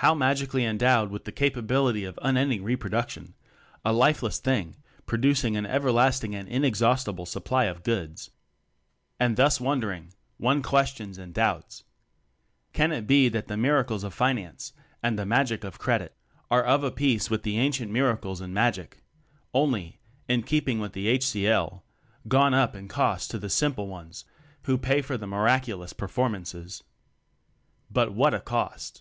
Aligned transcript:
How 0.00 0.14
magically 0.14 0.64
endowed 0.64 1.10
with 1.10 1.24
the 1.24 1.32
capability 1.32 2.04
of 2.04 2.20
unending 2.22 2.62
reproduction? 2.62 3.34
"a 3.84 3.92
lifeless 3.92 4.38
thing 4.38 4.76
producing 5.06 5.56
an 5.56 5.66
ever 5.66 5.90
lasting 5.90 6.36
and 6.36 6.46
inexhaustible 6.48 7.26
supply 7.26 7.64
of 7.64 7.82
goods." 7.82 8.26
30 8.26 8.28
TECHNOCRACY 8.28 9.14
And 9.18 9.36
thus 9.36 9.60
wondering, 9.60 10.12
one 10.36 10.62
questions 10.62 11.18
and 11.18 11.34
doubts.... 11.34 11.82
Can 12.72 12.92
it 12.92 13.08
be 13.08 13.28
that 13.30 13.48
the 13.48 13.56
"miracles 13.56 14.04
of 14.04 14.14
fi 14.14 14.32
nance" 14.34 14.72
and 15.02 15.18
the 15.18 15.26
"magic 15.26 15.64
of 15.64 15.80
credit" 15.80 16.16
are 16.48 16.62
of 16.62 16.84
a 16.84 16.92
piece 16.92 17.28
with 17.28 17.42
the 17.42 17.58
ancient 17.58 17.90
miracles 17.90 18.40
and 18.40 18.54
magic? 18.54 19.02
only, 19.52 19.98
(in 20.28 20.44
keeping 20.44 20.78
with 20.78 20.92
the 20.92 21.08
h. 21.08 21.26
c. 21.26 21.44
1.) 21.50 21.80
gone 22.28 22.54
up 22.54 22.76
in 22.76 22.86
cost 22.86 23.32
to 23.32 23.38
the 23.40 23.50
simple 23.50 23.88
ones 23.88 24.24
who 24.62 24.78
pay 24.78 25.02
for 25.02 25.16
the 25.18 25.26
"miraculous" 25.26 25.92
performances. 25.92 26.84
But 27.90 28.12
what 28.14 28.32
a 28.32 28.38
co.t! 28.38 29.00